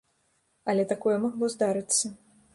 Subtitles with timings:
[0.73, 2.05] Але такое магло здарыцца.